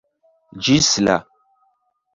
[0.69, 1.19] Ĝis la